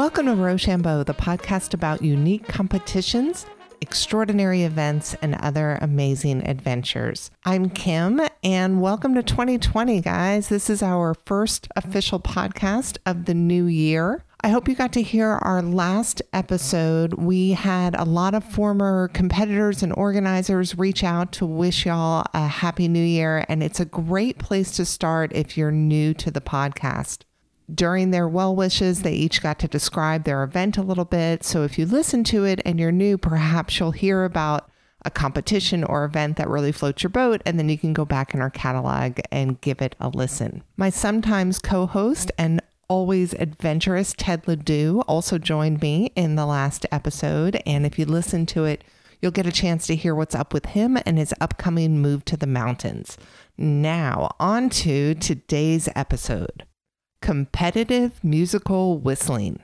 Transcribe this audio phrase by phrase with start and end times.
[0.00, 3.44] Welcome to Rochambeau, the podcast about unique competitions,
[3.82, 7.30] extraordinary events, and other amazing adventures.
[7.44, 10.48] I'm Kim, and welcome to 2020, guys.
[10.48, 14.24] This is our first official podcast of the new year.
[14.40, 17.12] I hope you got to hear our last episode.
[17.12, 22.46] We had a lot of former competitors and organizers reach out to wish y'all a
[22.46, 26.40] happy new year, and it's a great place to start if you're new to the
[26.40, 27.24] podcast.
[27.74, 31.44] During their well wishes, they each got to describe their event a little bit.
[31.44, 34.70] So if you listen to it and you're new, perhaps you'll hear about
[35.04, 38.34] a competition or event that really floats your boat, and then you can go back
[38.34, 40.62] in our catalog and give it a listen.
[40.76, 46.84] My sometimes co host and always adventurous Ted Ledoux also joined me in the last
[46.90, 47.62] episode.
[47.64, 48.82] And if you listen to it,
[49.22, 52.36] you'll get a chance to hear what's up with him and his upcoming move to
[52.36, 53.16] the mountains.
[53.56, 56.64] Now, on to today's episode
[57.20, 59.60] competitive musical whistling.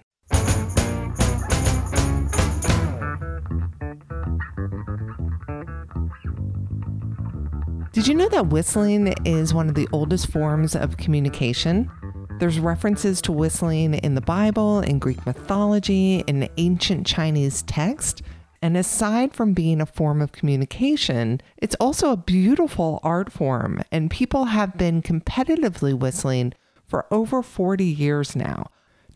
[7.93, 11.91] Did you know that whistling is one of the oldest forms of communication?
[12.39, 18.21] There's references to whistling in the Bible, in Greek mythology, in ancient Chinese text.
[18.61, 24.11] And aside from being a form of communication, it's also a beautiful art form, and
[24.11, 26.53] people have been competitively whistling
[26.87, 28.67] for over 40 years now.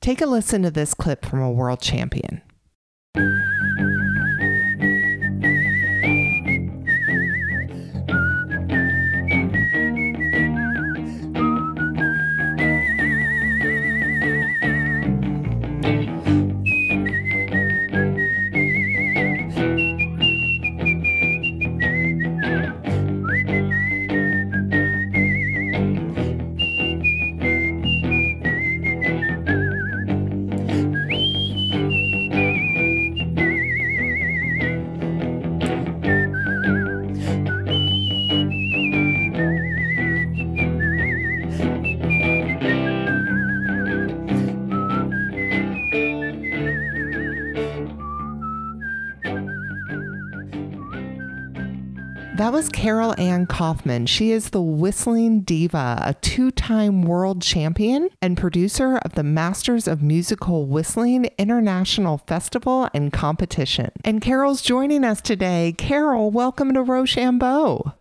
[0.01, 2.43] Take a listen to this clip from a world champion.
[52.51, 54.07] That was Carol Ann Kaufman.
[54.07, 59.87] She is the Whistling Diva, a two time world champion and producer of the Masters
[59.87, 63.93] of Musical Whistling International Festival and Competition.
[64.05, 65.77] And Carol's joining us today.
[65.79, 67.93] Carol, welcome to Rochambeau.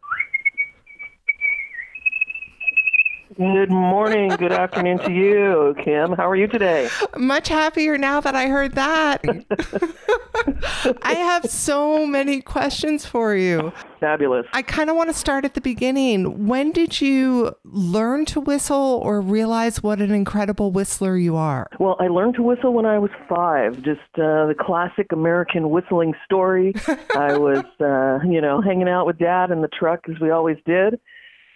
[3.40, 6.12] Good morning, good afternoon to you, Kim.
[6.12, 6.90] How are you today?
[7.16, 9.24] Much happier now that I heard that.
[11.04, 13.72] I have so many questions for you.
[14.02, 14.46] Fabulous.
[14.52, 16.48] I kind of want to start at the beginning.
[16.48, 21.70] When did you learn to whistle or realize what an incredible whistler you are?
[21.80, 26.14] Well, I learned to whistle when I was five, just uh, the classic American whistling
[26.26, 26.74] story.
[27.16, 30.58] I was, uh, you know, hanging out with dad in the truck as we always
[30.66, 31.00] did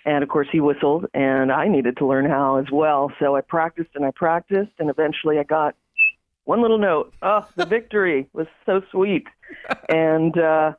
[0.05, 3.11] and of course, he whistled, and I needed to learn how as well.
[3.19, 5.75] So I practiced and I practiced, and eventually I got
[6.45, 7.13] one little note.
[7.21, 9.27] Oh, the victory was so sweet.
[9.87, 10.73] And, uh,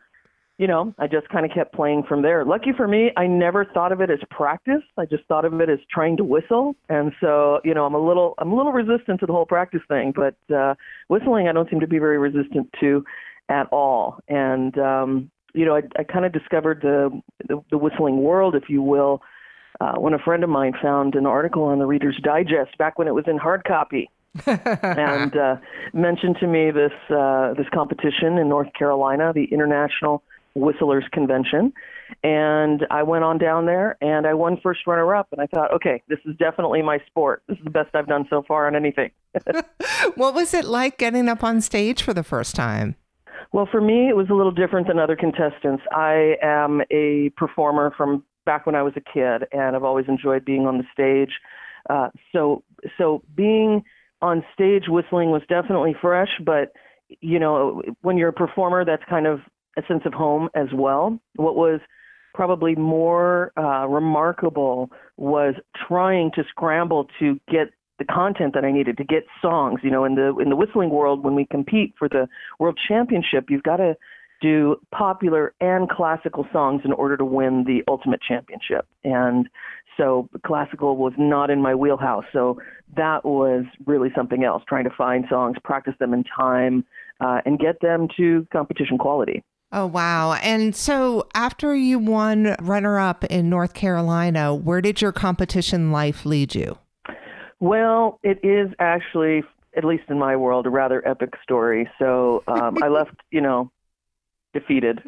[0.58, 2.44] you know, I just kind of kept playing from there.
[2.44, 4.82] Lucky for me, I never thought of it as practice.
[4.98, 6.74] I just thought of it as trying to whistle.
[6.88, 9.82] And so, you know, I'm a little I'm a little resistant to the whole practice
[9.88, 10.74] thing, but uh
[11.08, 13.04] whistling I don't seem to be very resistant to
[13.48, 14.18] at all.
[14.28, 18.68] And um you know, I, I kind of discovered the, the the whistling world, if
[18.68, 19.22] you will,
[19.80, 23.08] uh, when a friend of mine found an article on the Reader's Digest back when
[23.08, 24.10] it was in hard copy,
[24.46, 25.56] and uh,
[25.92, 30.22] mentioned to me this uh, this competition in North Carolina, the International
[30.54, 31.72] Whistlers Convention,
[32.22, 35.72] and I went on down there and I won first runner up, and I thought,
[35.74, 37.42] okay, this is definitely my sport.
[37.48, 39.10] This is the best I've done so far on anything.
[40.16, 42.96] what was it like getting up on stage for the first time?
[43.54, 45.84] Well, for me, it was a little different than other contestants.
[45.92, 50.44] I am a performer from back when I was a kid, and I've always enjoyed
[50.44, 51.32] being on the stage.
[51.88, 52.64] Uh, so,
[52.98, 53.84] so being
[54.20, 56.72] on stage whistling was definitely fresh, but
[57.20, 59.38] you know, when you're a performer, that's kind of
[59.78, 61.20] a sense of home as well.
[61.36, 61.78] What was
[62.34, 65.54] probably more uh, remarkable was
[65.86, 67.68] trying to scramble to get
[67.98, 69.80] the content that I needed to get songs.
[69.82, 73.46] You know, in the in the whistling world, when we compete for the world championship,
[73.48, 73.96] you've got to
[74.40, 78.86] do popular and classical songs in order to win the ultimate championship.
[79.02, 79.48] And
[79.96, 82.24] so classical was not in my wheelhouse.
[82.32, 82.60] So
[82.96, 86.84] that was really something else, trying to find songs, practice them in time,
[87.20, 89.42] uh, and get them to competition quality.
[89.72, 90.34] Oh, wow.
[90.34, 96.24] And so after you won runner up in North Carolina, where did your competition life
[96.24, 96.78] lead you?
[97.64, 99.42] Well, it is actually
[99.74, 101.88] at least in my world, a rather epic story.
[101.98, 103.70] So um, I left, you know,
[104.52, 105.00] defeated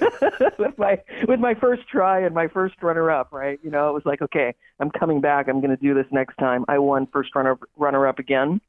[0.58, 3.28] with my with my first try and my first runner up.
[3.30, 5.46] Right, you know, it was like, okay, I'm coming back.
[5.46, 6.64] I'm going to do this next time.
[6.66, 8.60] I won first runner runner up again.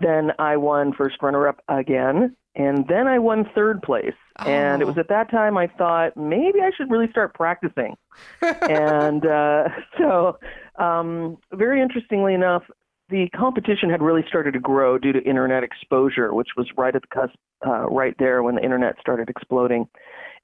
[0.00, 4.14] Then I won first runner up again, and then I won third place.
[4.40, 4.50] Oh.
[4.50, 5.00] And it was oh.
[5.00, 7.96] at that time I thought maybe I should really start practicing.
[8.42, 10.38] and uh, so,
[10.78, 12.62] um, very interestingly enough,
[13.10, 17.02] the competition had really started to grow due to internet exposure, which was right at
[17.02, 17.34] the cusp,
[17.66, 19.88] uh, right there when the internet started exploding.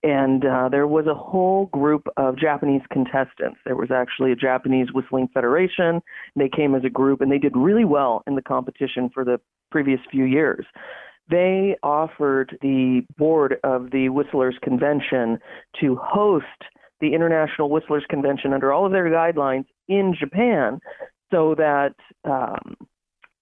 [0.02, 3.58] And uh, there was a whole group of Japanese contestants.
[3.64, 6.02] There was actually a Japanese Whistling Federation.
[6.36, 9.40] They came as a group and they did really well in the competition for the
[9.70, 10.66] previous few years.
[11.30, 15.38] They offered the board of the Whistlers Convention
[15.80, 16.44] to host
[17.00, 20.80] the International Whistlers Convention under all of their guidelines in Japan
[21.30, 21.94] so that
[22.24, 22.76] um,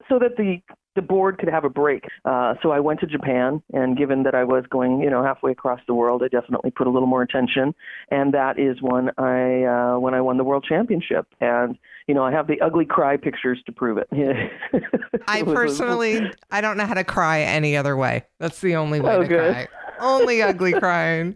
[0.09, 0.61] so that the
[0.95, 2.05] the board could have a break.
[2.25, 5.51] Uh, so I went to Japan, and given that I was going, you know, halfway
[5.53, 7.75] across the world, I definitely put a little more attention.
[8.11, 11.27] And that is when I uh, when I won the world championship.
[11.41, 14.09] And you know, I have the ugly cry pictures to prove it.
[15.29, 16.21] I personally,
[16.51, 18.25] I don't know how to cry any other way.
[18.39, 19.53] That's the only way oh, to good.
[19.53, 19.69] cry
[20.03, 21.35] only ugly crying.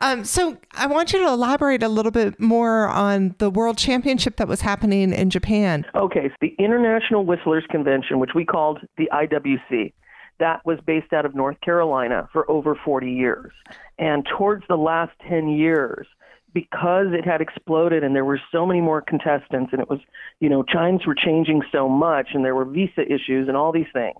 [0.00, 4.36] Um, so I want you to elaborate a little bit more on the World Championship
[4.36, 5.84] that was happening in Japan.
[5.94, 9.92] Okay, so the International Whistlers Convention, which we called the IWC,
[10.38, 13.52] that was based out of North Carolina for over 40 years.
[13.98, 16.06] And towards the last 10 years,
[16.52, 20.00] because it had exploded and there were so many more contestants and it was,
[20.40, 23.86] you know, chimes were changing so much and there were visa issues and all these
[23.92, 24.16] things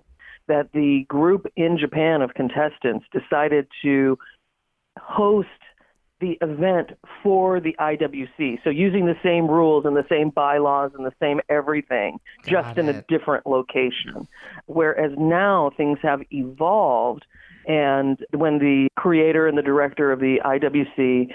[0.47, 4.17] that the group in Japan of contestants decided to
[4.99, 5.47] host
[6.19, 6.91] the event
[7.21, 8.63] for the IWC.
[8.63, 12.77] So using the same rules and the same bylaws and the same everything, Got just
[12.77, 12.81] it.
[12.81, 14.27] in a different location.
[14.65, 17.25] Whereas now things have evolved
[17.67, 21.31] and when the creator and the director of the IWC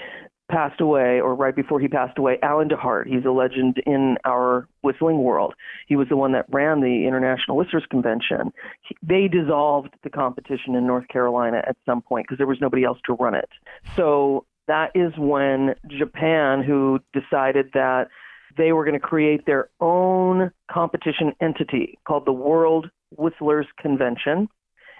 [0.52, 3.06] passed away, or right before he passed away, Alan DeHart.
[3.06, 5.54] He's a legend in our whistling world.
[5.88, 8.52] He was the one that ran the International Whistlers Convention.
[8.82, 12.84] He, they dissolved the competition in North Carolina at some point because there was nobody
[12.84, 13.48] else to run it.
[13.96, 18.08] So that is when Japan, who decided that
[18.56, 24.48] they were going to create their own competition entity called the World Whistlers Convention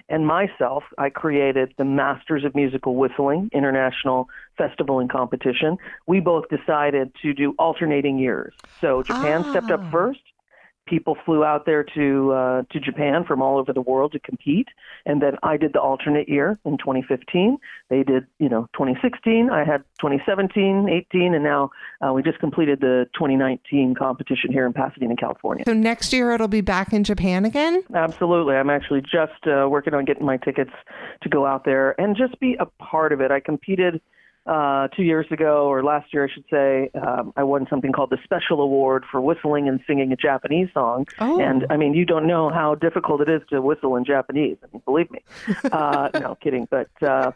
[0.08, 4.28] and myself, I created the Masters of Musical Whistling International
[4.58, 5.78] Festival and Competition.
[6.06, 8.54] We both decided to do alternating years.
[8.80, 9.50] So Japan ah.
[9.50, 9.90] stepped up ah.
[9.90, 10.20] first,
[10.86, 14.68] people flew out there to uh, to Japan from all over the world to compete,
[15.06, 17.58] and then I did the alternate year in 2015.
[17.88, 19.50] They did, you know, 2016.
[19.50, 21.70] I had 2017, 18, and now
[22.00, 25.64] uh, we just completed the 2019 competition here in Pasadena, California.
[25.66, 27.82] So next year it'll be back in Japan again.
[27.94, 28.56] Absolutely.
[28.56, 30.72] I'm actually just uh, working on getting my tickets
[31.22, 33.30] to go out there and just be a part of it.
[33.30, 34.00] I competed
[34.46, 38.10] uh, two years ago, or last year, I should say, um, I won something called
[38.10, 41.06] the Special Award for whistling and singing a Japanese song.
[41.20, 41.40] Oh.
[41.40, 44.56] And I mean, you don't know how difficult it is to whistle in Japanese.
[44.62, 45.20] I mean, believe me.
[45.72, 46.66] Uh, no, kidding.
[46.70, 47.30] But uh,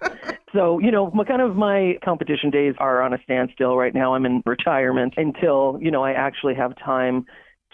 [0.53, 4.15] so, you know, my, kind of my competition days are on a standstill right now.
[4.15, 7.25] I'm in retirement until, you know, I actually have time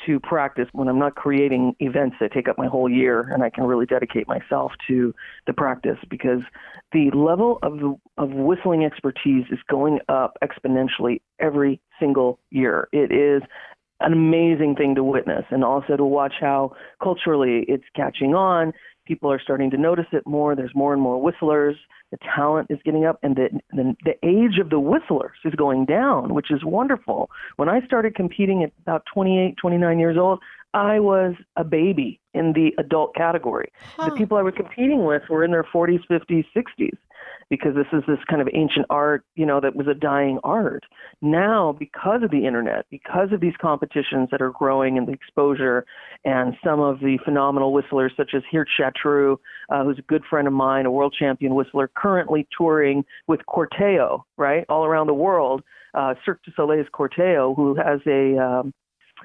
[0.06, 3.50] to practice when I'm not creating events that take up my whole year and I
[3.50, 5.14] can really dedicate myself to
[5.46, 6.40] the practice because
[6.92, 12.88] the level of of whistling expertise is going up exponentially every single year.
[12.92, 13.42] It is
[14.00, 18.72] an amazing thing to witness and also to watch how culturally it's catching on.
[19.06, 20.54] People are starting to notice it more.
[20.54, 21.76] There's more and more whistlers
[22.12, 25.86] the talent is getting up and the, the, the age of the whistlers is going
[25.86, 27.30] down, which is wonderful.
[27.56, 30.38] When I started competing at about 28, 29 years old,
[30.74, 33.72] I was a baby in the adult category.
[33.96, 34.10] Huh.
[34.10, 36.96] The people I was competing with were in their 40s, 50s, 60s
[37.52, 40.84] because this is this kind of ancient art, you know, that was a dying art.
[41.20, 45.84] Now, because of the internet, because of these competitions that are growing and the exposure,
[46.24, 49.36] and some of the phenomenal whistlers such as Geert Chatrou,
[49.68, 54.22] uh, who's a good friend of mine, a world champion whistler, currently touring with Corteo,
[54.38, 55.62] right, all around the world.
[55.92, 58.72] Uh, Cirque du Soleil's Corteo, who has a um,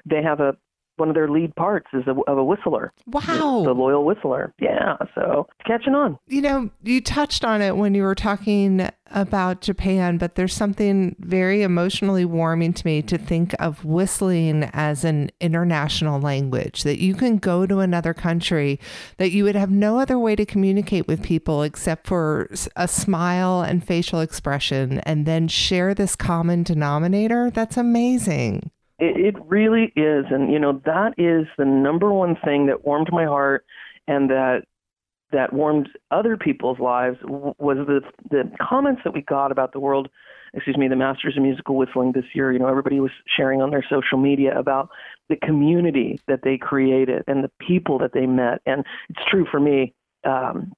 [0.04, 0.54] they have a
[0.98, 2.92] one of their lead parts is a, of a whistler.
[3.06, 3.62] Wow.
[3.64, 4.52] The loyal whistler.
[4.60, 4.96] Yeah.
[5.14, 6.18] So it's catching on.
[6.26, 11.16] You know, you touched on it when you were talking about Japan, but there's something
[11.18, 17.14] very emotionally warming to me to think of whistling as an international language, that you
[17.14, 18.78] can go to another country,
[19.16, 23.62] that you would have no other way to communicate with people except for a smile
[23.62, 27.50] and facial expression, and then share this common denominator.
[27.50, 28.70] That's amazing.
[28.98, 30.26] It, it really is.
[30.30, 33.64] And, you know, that is the number one thing that warmed my heart
[34.06, 34.62] and that
[35.30, 38.00] that warmed other people's lives was the
[38.30, 40.08] the comments that we got about the world
[40.54, 43.70] excuse me the masters of musical whistling this year you know everybody was sharing on
[43.70, 44.88] their social media about
[45.28, 49.60] the community that they created and the people that they met and it's true for
[49.60, 49.92] me
[50.24, 50.72] um,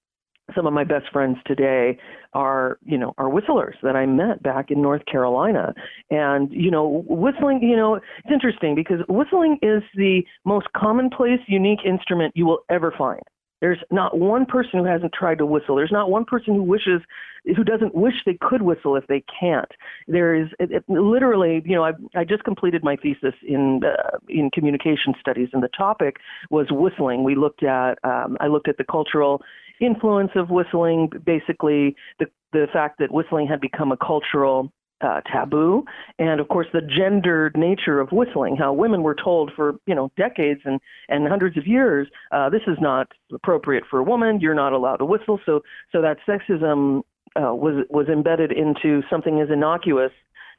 [0.55, 1.99] some of my best friends today
[2.33, 5.75] are you know are whistlers that I met back in North Carolina.
[6.11, 11.81] And you know whistling you know it's interesting because whistling is the most commonplace unique
[11.85, 13.23] instrument you will ever find
[13.61, 15.77] there's not one person who hasn't tried to whistle.
[15.77, 17.03] There's not one person who wishes,
[17.45, 19.71] who doesn't wish they could whistle if they can't.
[20.09, 24.19] There is it, it, literally, you know, I, I just completed my thesis in uh,
[24.29, 26.17] in communication studies, and the topic
[26.51, 27.25] was whistling.
[27.25, 29.43] We looked at, um, I looked at the cultural
[29.81, 35.85] influence of whistling, basically the the fact that whistling had become a cultural uh, taboo,
[36.19, 38.57] and of course the gendered nature of whistling.
[38.57, 42.63] How women were told for you know decades and and hundreds of years, uh, this
[42.67, 44.41] is not appropriate for a woman.
[44.41, 45.41] You're not allowed to whistle.
[45.47, 47.03] So so that sexism
[47.37, 50.13] uh, was was embedded into something as innocuous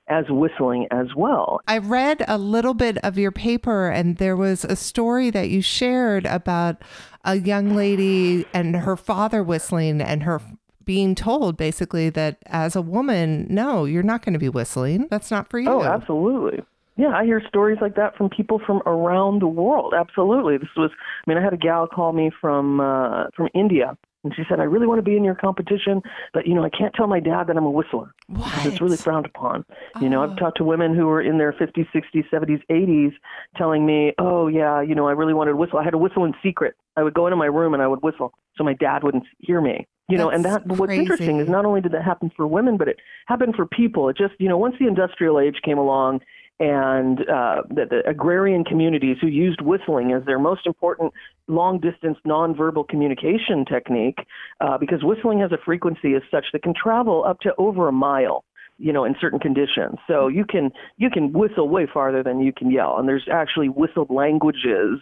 [0.07, 1.61] as whistling as well.
[1.67, 5.61] I read a little bit of your paper, and there was a story that you
[5.61, 6.81] shared about
[7.23, 10.41] a young lady and her father whistling, and her
[10.85, 15.07] being told basically that as a woman, no, you're not going to be whistling.
[15.09, 15.69] That's not for you.
[15.69, 16.63] Oh, absolutely.
[16.97, 19.93] Yeah, I hear stories like that from people from around the world.
[19.97, 20.57] Absolutely.
[20.57, 24.35] This was I mean, I had a gal call me from uh from India and
[24.35, 26.01] she said, I really want to be in your competition,
[26.33, 28.13] but you know, I can't tell my dad that I'm a whistler.
[28.27, 28.65] What?
[28.65, 29.65] It's really frowned upon.
[29.95, 30.01] Oh.
[30.01, 30.35] You know, I've oh.
[30.35, 33.13] talked to women who were in their 50s, 60s, 70s, 80s
[33.57, 35.79] telling me, oh, yeah, you know, I really wanted to whistle.
[35.79, 36.75] I had to whistle in secret.
[36.95, 39.61] I would go into my room and I would whistle so my dad wouldn't hear
[39.61, 39.87] me.
[40.11, 40.79] You know, and that crazy.
[40.79, 44.09] what's interesting is not only did that happen for women, but it happened for people.
[44.09, 46.21] It just, you know, once the industrial age came along
[46.59, 51.11] and uh, the, the agrarian communities who used whistling as their most important
[51.47, 54.19] long distance nonverbal communication technique,
[54.59, 57.91] uh, because whistling has a frequency as such that can travel up to over a
[57.91, 58.43] mile
[58.77, 62.51] you know in certain conditions so you can you can whistle way farther than you
[62.51, 64.99] can yell and there's actually whistled languages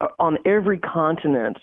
[0.00, 1.58] uh, on every continent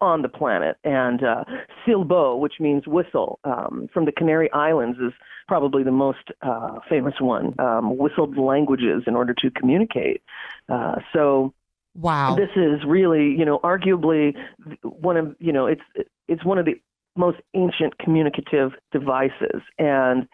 [0.00, 0.76] on the planet.
[0.84, 1.44] And uh,
[1.86, 5.12] Silbo, which means whistle, um, from the Canary Islands, is
[5.48, 7.54] probably the most uh, famous one.
[7.58, 10.22] Um, whistled languages in order to communicate.
[10.68, 11.52] Uh, so.
[11.96, 12.36] Wow.
[12.36, 14.36] This is really, you know, arguably
[14.82, 15.82] one of, you know, it's
[16.28, 16.80] it's one of the
[17.16, 19.62] most ancient communicative devices.
[19.78, 20.28] And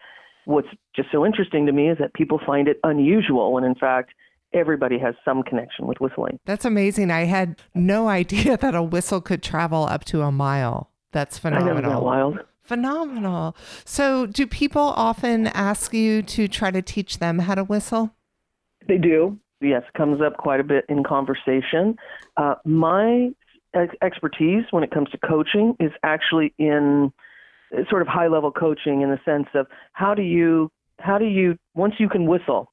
[0.45, 4.13] what's just so interesting to me is that people find it unusual when in fact
[4.53, 6.39] everybody has some connection with whistling.
[6.45, 7.11] That's amazing.
[7.11, 10.89] I had no idea that a whistle could travel up to a mile.
[11.11, 11.77] That's phenomenal.
[11.77, 12.39] I know, that wild.
[12.63, 13.55] Phenomenal.
[13.85, 18.13] So, do people often ask you to try to teach them how to whistle?
[18.87, 19.39] They do.
[19.61, 21.95] Yes, comes up quite a bit in conversation.
[22.35, 23.29] Uh, my
[24.01, 27.11] expertise when it comes to coaching is actually in
[27.89, 31.57] sort of high level coaching in the sense of how do you how do you
[31.75, 32.71] once you can whistle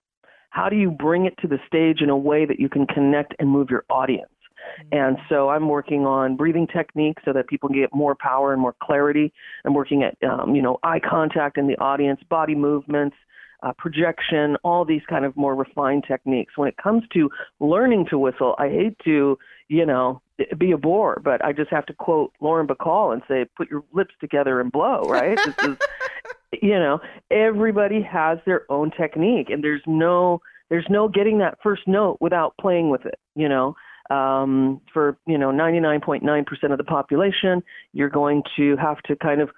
[0.54, 3.34] how do you bring it to the stage in a way that you can connect
[3.40, 4.30] and move your audience?
[4.78, 4.96] Mm-hmm.
[4.96, 8.74] And so I'm working on breathing techniques so that people get more power and more
[8.80, 9.32] clarity.
[9.64, 13.16] I'm working at, um, you know, eye contact in the audience, body movements,
[13.64, 16.56] uh, projection, all these kind of more refined techniques.
[16.56, 19.36] When it comes to learning to whistle, I hate to,
[19.68, 20.22] you know,
[20.56, 23.84] be a bore, but I just have to quote Lauren Bacall and say, "Put your
[23.92, 25.38] lips together and blow." Right?
[25.44, 25.76] this is
[26.62, 26.98] you know,
[27.30, 32.54] everybody has their own technique, and there's no there's no getting that first note without
[32.60, 33.18] playing with it.
[33.34, 33.74] You know,
[34.10, 39.50] um, for you know 99.9% of the population, you're going to have to kind of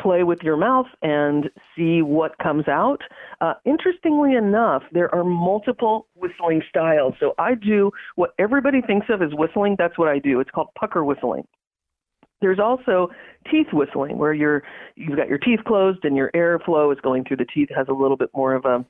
[0.00, 2.98] play with your mouth and see what comes out.
[3.40, 7.14] Uh, interestingly enough, there are multiple whistling styles.
[7.20, 9.76] So I do what everybody thinks of as whistling.
[9.78, 10.40] That's what I do.
[10.40, 11.46] It's called pucker whistling.
[12.42, 13.08] There's also
[13.50, 14.62] teeth whistling, where you're
[14.96, 17.70] you've got your teeth closed and your airflow is going through the teeth.
[17.70, 18.84] It has a little bit more of a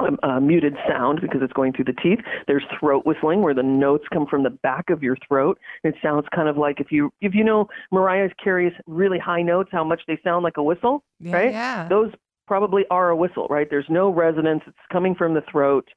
[0.00, 2.18] um, a, muted sound because it's going through the teeth.
[2.46, 5.58] There's throat whistling where the notes come from the back of your throat.
[5.84, 9.70] It sounds kind of like if you if you know Mariah Carey's really high notes,
[9.72, 11.52] how much they sound like a whistle, yeah, right?
[11.52, 11.88] Yeah.
[11.88, 12.12] Those
[12.46, 13.68] probably are a whistle, right?
[13.70, 14.62] There's no resonance.
[14.66, 15.88] It's coming from the throat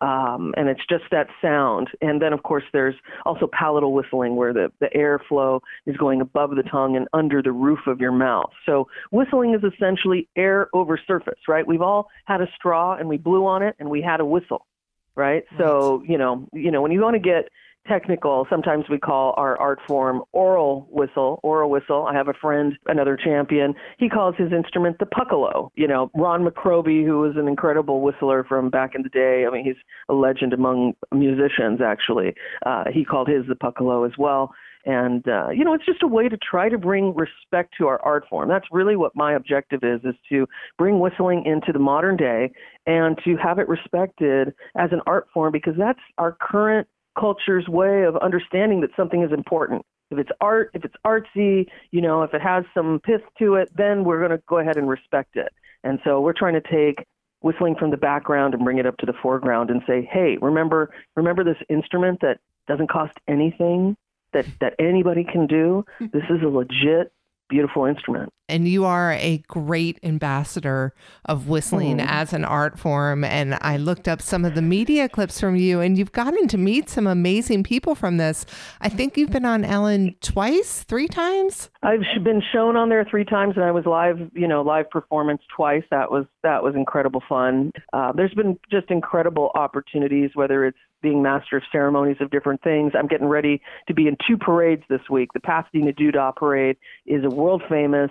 [0.00, 1.88] um, and it's just that sound.
[2.00, 6.50] And then, of course, there's also palatal whistling, where the, the airflow is going above
[6.56, 8.50] the tongue and under the roof of your mouth.
[8.64, 11.66] So, whistling is essentially air over surface, right?
[11.66, 14.66] We've all had a straw and we blew on it and we had a whistle,
[15.14, 15.44] right?
[15.50, 15.58] right.
[15.58, 17.48] So, you know, you know, when you want to get
[17.88, 18.46] technical.
[18.50, 22.06] Sometimes we call our art form oral whistle, oral whistle.
[22.06, 23.74] I have a friend, another champion.
[23.98, 25.72] He calls his instrument the puccolo.
[25.76, 29.44] You know, Ron McCroby, who was an incredible whistler from back in the day.
[29.46, 29.76] I mean, he's
[30.08, 32.34] a legend among musicians, actually.
[32.64, 34.52] Uh, he called his the puccolo as well.
[34.86, 38.00] And uh, you know, it's just a way to try to bring respect to our
[38.02, 38.48] art form.
[38.48, 40.46] That's really what my objective is: is to
[40.78, 42.52] bring whistling into the modern day
[42.86, 46.86] and to have it respected as an art form because that's our current
[47.18, 49.82] culture's way of understanding that something is important.
[50.10, 53.70] If it's art, if it's artsy, you know, if it has some pith to it,
[53.76, 55.52] then we're going to go ahead and respect it.
[55.82, 57.04] And so we're trying to take
[57.40, 60.90] whistling from the background and bring it up to the foreground and say, "Hey, remember
[61.16, 63.96] remember this instrument that doesn't cost anything
[64.32, 65.84] that that anybody can do.
[65.98, 66.06] Hmm.
[66.12, 67.12] This is a legit
[67.48, 68.32] beautiful instrument.
[68.48, 72.06] And you are a great ambassador of whistling mm.
[72.06, 73.24] as an art form.
[73.24, 76.56] And I looked up some of the media clips from you, and you've gotten to
[76.56, 78.46] meet some amazing people from this.
[78.80, 81.70] I think you've been on Ellen twice, three times.
[81.82, 85.42] I've been shown on there three times, and I was live, you know, live performance
[85.54, 85.84] twice.
[85.90, 87.72] That was that was incredible fun.
[87.92, 92.92] Uh, there's been just incredible opportunities, whether it's being master of ceremonies of different things.
[92.98, 95.32] I'm getting ready to be in two parades this week.
[95.34, 98.10] The Pasadena Doo Dah Parade is a world famous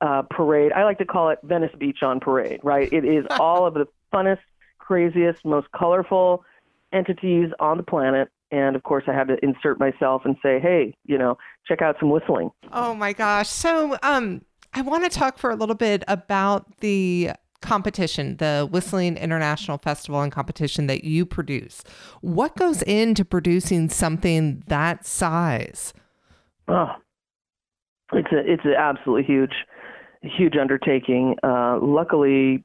[0.00, 0.72] uh, parade.
[0.72, 2.92] I like to call it Venice Beach on Parade, right?
[2.92, 4.40] It is all of the funnest,
[4.78, 6.44] craziest, most colorful
[6.92, 8.30] entities on the planet.
[8.50, 11.38] And of course, I had to insert myself and say, hey, you know,
[11.68, 12.50] check out some whistling.
[12.72, 13.48] Oh my gosh.
[13.48, 17.30] So, um, I want to talk for a little bit about the
[17.64, 21.82] competition, the Whistling International Festival and competition that you produce.
[22.20, 25.92] What goes into producing something that size?
[26.68, 26.92] Oh,
[28.12, 29.54] it's a it's an absolutely huge,
[30.22, 31.36] huge undertaking.
[31.42, 32.64] Uh, luckily,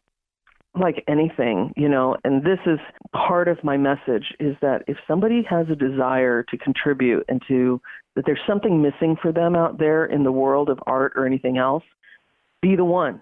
[0.80, 2.80] like anything, you know, and this is
[3.14, 7.82] part of my message is that if somebody has a desire to contribute and to
[8.16, 11.58] that there's something missing for them out there in the world of art or anything
[11.58, 11.84] else,
[12.62, 13.22] be the one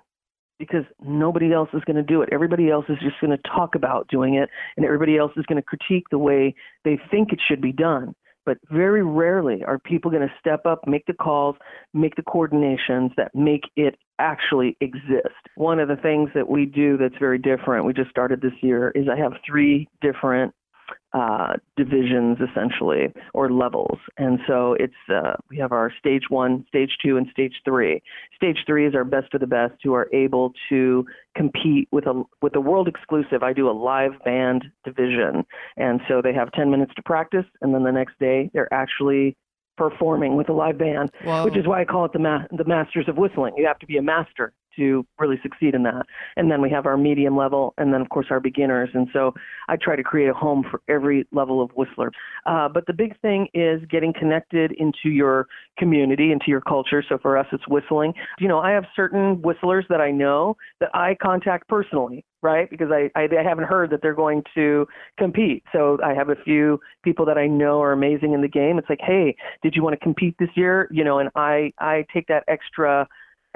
[0.60, 2.30] because nobody else is going to do it.
[2.32, 5.62] Everybody else is just going to talk about doing it, and everybody else is going
[5.62, 8.14] to critique the way they think it should be done.
[8.46, 11.58] But very rarely are people going to step up, make the calls,
[11.94, 15.36] make the coordinations that make it actually exist.
[15.56, 18.92] One of the things that we do that's very different, we just started this year,
[18.96, 20.54] is I have three different
[21.14, 23.98] uh, divisions essentially or levels.
[24.18, 28.02] And so it's uh, we have our stage one stage two and stage three.
[28.36, 32.24] Stage three is our best of the best who are able to compete with a
[32.42, 33.42] with a world exclusive.
[33.42, 35.46] I do a live band division.
[35.78, 39.38] And so they have 10 minutes to practice and then the next day they're actually
[39.78, 41.46] performing with a live band Whoa.
[41.46, 43.54] which is why i call it the ma- the masters of whistling.
[43.58, 46.06] You have to be a master to really succeed in that.
[46.36, 48.90] And then we have our medium level, and then of course our beginners.
[48.94, 49.34] And so
[49.68, 52.12] I try to create a home for every level of whistler.
[52.46, 57.04] Uh, but the big thing is getting connected into your community, into your culture.
[57.08, 58.14] So for us, it's whistling.
[58.40, 62.70] You know, I have certain whistlers that I know that I contact personally right?
[62.70, 64.88] Because I, I, I haven't heard that they're going to
[65.18, 65.64] compete.
[65.74, 68.78] So I have a few people that I know are amazing in the game.
[68.78, 70.88] It's like, hey, did you want to compete this year?
[70.92, 73.08] You know, and I I take that extra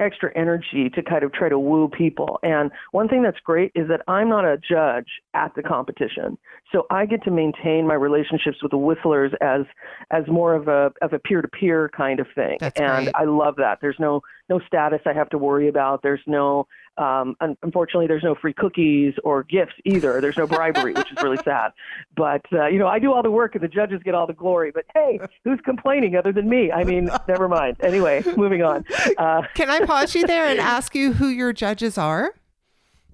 [0.02, 2.38] extra energy to kind of try to woo people.
[2.42, 6.38] And one thing that's great is that I'm not a judge at the competition.
[6.72, 9.62] So I get to maintain my relationships with the whistlers as
[10.10, 12.56] as more of a of a peer to peer kind of thing.
[12.60, 13.14] That's and great.
[13.14, 13.78] I love that.
[13.80, 16.02] There's no no status I have to worry about.
[16.02, 16.66] There's no
[16.98, 20.20] um, unfortunately, there's no free cookies or gifts either.
[20.20, 21.72] There's no bribery, which is really sad.
[22.14, 24.34] But uh, you know, I do all the work and the judges get all the
[24.34, 24.72] glory.
[24.72, 26.70] But hey, who's complaining other than me?
[26.70, 27.78] I mean, never mind.
[27.80, 28.84] Anyway, moving on.
[29.16, 32.34] Uh, Can I pause you there and ask you who your judges are?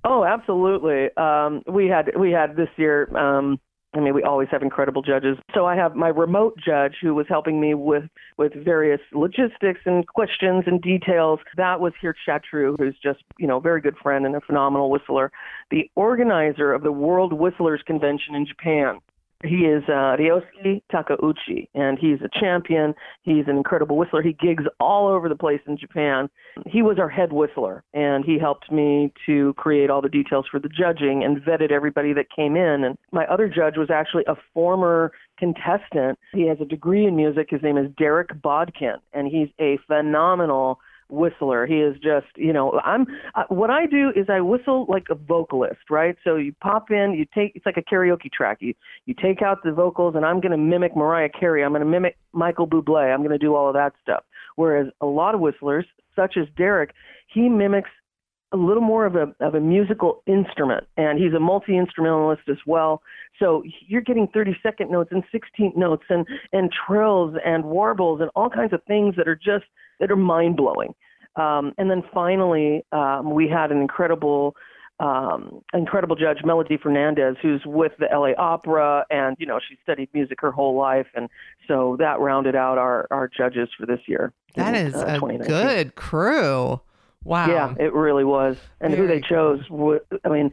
[0.03, 1.17] Oh, absolutely.
[1.17, 3.17] Um, we had we had this year.
[3.17, 3.61] Um,
[3.99, 5.37] I mean, we always have incredible judges.
[5.53, 8.05] So I have my remote judge who was helping me with
[8.37, 11.41] with various logistics and questions and details.
[11.57, 14.89] That was Geert Chatrou, who's just you know a very good friend and a phenomenal
[14.89, 15.33] whistler.
[15.73, 19.01] The organizer of the World Whistlers Convention in Japan
[19.45, 22.95] he is uh, Ryosuke Takeuchi, and he's a champion.
[23.23, 24.21] He's an incredible whistler.
[24.21, 26.29] He gigs all over the place in Japan.
[26.67, 30.59] He was our head whistler, and he helped me to create all the details for
[30.59, 32.83] the judging and vetted everybody that came in.
[32.83, 36.19] And my other judge was actually a former contestant.
[36.33, 37.49] He has a degree in music.
[37.51, 41.67] His name is Derek Bodkin, and he's a phenomenal whistler.
[41.67, 45.15] He is just, you know, I'm uh, what I do is I whistle like a
[45.15, 46.17] vocalist, right?
[46.25, 48.59] So you pop in, you take it's like a karaoke track.
[48.61, 48.75] You
[49.07, 51.65] you take out the vocals and I'm going to mimic Mariah Carey.
[51.65, 53.13] I'm going to mimic Michael Bublé.
[53.13, 54.25] I'm going to do all of that stuff.
[54.57, 56.93] Whereas a lot of whistlers, such as Derek,
[57.33, 57.91] he mimics
[58.53, 62.57] a little more of a of a musical instrument and he's a multi instrumentalist as
[62.67, 63.03] well
[63.39, 68.31] so you're getting 30 second notes and 16th notes and and trills and warbles and
[68.35, 69.67] all kinds of things that are just
[70.01, 70.95] that are mind blowing
[71.37, 74.57] um, and then finally um, we had an incredible
[75.01, 80.09] um, incredible judge, Melody Fernandez, who's with the LA Opera, and you know she studied
[80.13, 81.29] music her whole life, and
[81.69, 84.33] so that rounded out our our judges for this year.
[84.57, 86.81] That in, is uh, a good crew.
[87.25, 87.49] Wow.
[87.49, 88.57] Yeah, it really was.
[88.81, 90.53] And who they chose, wa- I mean,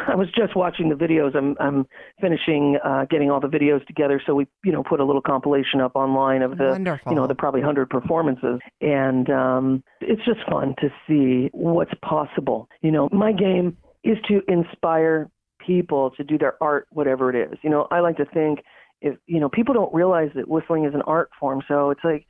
[0.08, 1.36] I was just watching the videos.
[1.36, 1.86] I'm I'm
[2.20, 5.80] finishing uh, getting all the videos together, so we you know put a little compilation
[5.80, 7.12] up online of the Wonderful.
[7.12, 12.68] you know the probably hundred performances, and um, it's just fun to see what's possible.
[12.82, 15.30] You know, my game is to inspire
[15.64, 17.58] people to do their art, whatever it is.
[17.62, 18.60] You know, I like to think
[19.00, 22.26] if you know people don't realize that whistling is an art form, so it's like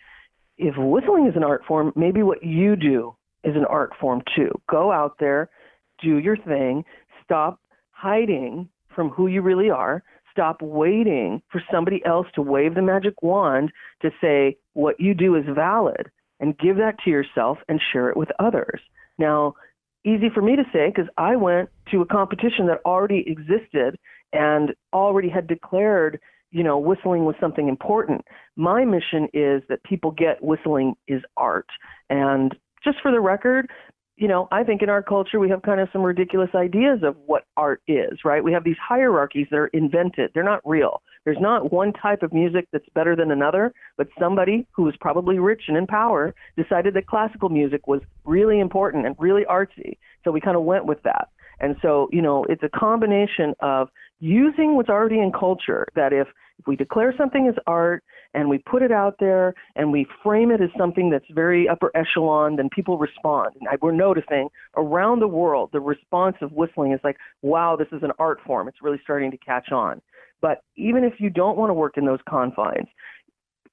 [0.58, 4.50] if whistling is an art form, maybe what you do is an art form too.
[4.70, 5.50] Go out there,
[6.02, 6.84] do your thing,
[7.24, 7.60] stop
[7.90, 13.22] hiding from who you really are, stop waiting for somebody else to wave the magic
[13.22, 13.70] wand
[14.02, 16.10] to say what you do is valid
[16.40, 18.80] and give that to yourself and share it with others.
[19.18, 19.54] Now,
[20.04, 23.98] easy for me to say because I went to a competition that already existed
[24.32, 28.24] and already had declared, you know, whistling was something important.
[28.56, 31.68] My mission is that people get whistling is art.
[32.10, 33.70] And just for the record,
[34.16, 37.16] you know, I think in our culture we have kind of some ridiculous ideas of
[37.26, 38.44] what art is, right?
[38.44, 40.30] We have these hierarchies that are invented.
[40.34, 41.02] They're not real.
[41.24, 45.38] There's not one type of music that's better than another, but somebody who was probably
[45.38, 49.96] rich and in power decided that classical music was really important and really artsy.
[50.22, 51.28] So we kind of went with that.
[51.60, 53.88] And so, you know, it's a combination of
[54.20, 58.58] using what's already in culture that if, if we declare something as art and we
[58.58, 62.68] put it out there and we frame it as something that's very upper echelon, then
[62.68, 63.52] people respond.
[63.60, 68.02] And we're noticing around the world the response of whistling is like, wow, this is
[68.02, 68.68] an art form.
[68.68, 70.02] It's really starting to catch on.
[70.42, 72.88] But even if you don't want to work in those confines,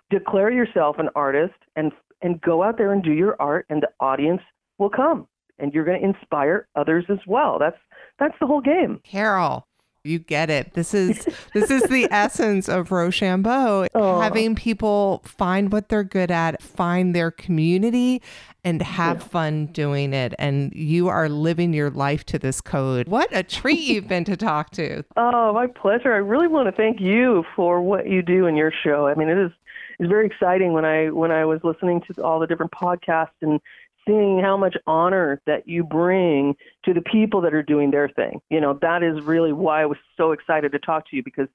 [0.10, 3.90] declare yourself an artist and and go out there and do your art, and the
[4.00, 4.42] audience
[4.78, 7.58] will come, and you're going to inspire others as well.
[7.60, 7.78] That's
[8.20, 9.02] that's the whole game.
[9.04, 9.68] Carol,
[10.04, 10.74] you get it.
[10.74, 13.88] This is this is the essence of Rochambeau.
[13.94, 18.22] Having people find what they're good at, find their community,
[18.64, 20.34] and have fun doing it.
[20.40, 23.08] And you are living your life to this code.
[23.08, 25.04] What a treat you've been to talk to.
[25.18, 26.14] Oh, my pleasure.
[26.14, 29.08] I really want to thank you for what you do in your show.
[29.08, 29.52] I mean, it is
[30.00, 33.60] it's very exciting when I when I was listening to all the different podcasts and
[34.08, 38.42] seeing how much honor that you bring to the people that are doing their thing.
[38.50, 41.48] You know, that is really why I was so excited to talk to you because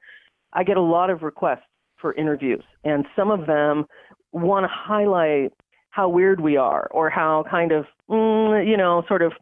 [0.52, 1.64] I get a lot of requests
[1.96, 3.86] for interviews and some of them
[4.32, 5.52] want to highlight
[5.90, 9.32] how weird we are or how kind of mm, you know sort of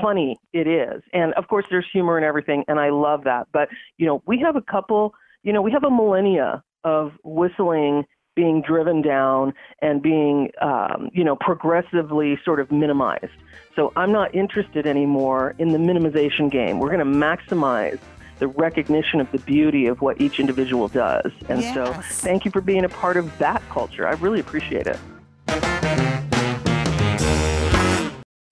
[0.00, 3.68] funny it is and of course there's humor and everything and i love that but
[3.98, 8.62] you know we have a couple you know we have a millennia of whistling being
[8.62, 13.32] driven down and being um, you know progressively sort of minimized.
[13.76, 16.78] So i'm not interested anymore in the minimization game.
[16.78, 17.98] We're going to maximize
[18.38, 21.30] the recognition of the beauty of what each individual does.
[21.48, 24.08] And so thank you for being a part of that culture.
[24.08, 24.98] I really appreciate it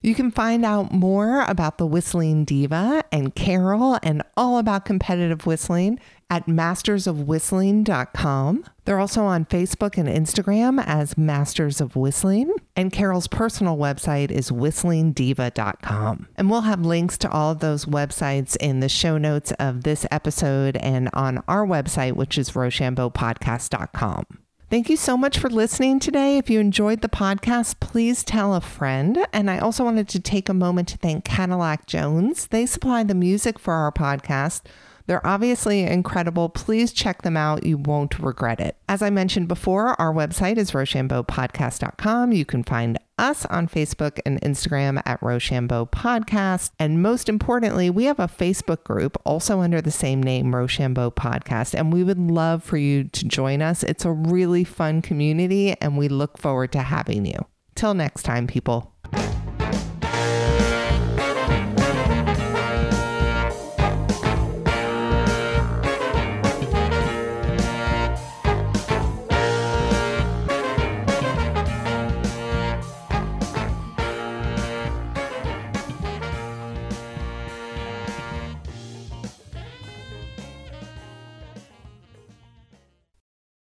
[0.05, 5.47] You can find out more about the Whistling Diva and Carol and all about competitive
[5.47, 8.65] whistling at mastersofwhistling.com.
[8.85, 12.53] They're also on Facebook and Instagram as Masters of Whistling.
[12.75, 16.29] And Carol's personal website is whistlingdiva.com.
[16.35, 20.05] And we'll have links to all of those websites in the show notes of this
[20.11, 24.42] episode and on our website, which is rochambeaupodcast.com.
[24.73, 26.39] Thank you so much for listening today.
[26.39, 29.27] If you enjoyed the podcast, please tell a friend.
[29.31, 32.47] And I also wanted to take a moment to thank Cadillac Jones.
[32.47, 34.63] They supply the music for our podcast.
[35.07, 36.49] They're obviously incredible.
[36.49, 37.67] Please check them out.
[37.67, 38.79] You won't regret it.
[38.89, 42.33] As I mentioned before, our website is rochambeaupodcast.com.
[42.33, 46.73] You can find us on Facebook and Instagram at Rochambeau Podcast.
[46.79, 51.73] And most importantly, we have a Facebook group also under the same name, Rochambeau Podcast.
[51.73, 53.83] And we would love for you to join us.
[53.85, 57.47] It's a really fun community, and we look forward to having you.
[57.75, 58.92] Till next time, people.